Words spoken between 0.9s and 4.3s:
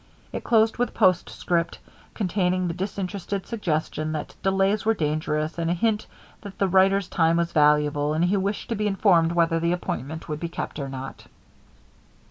postscript containing the disinterested suggestion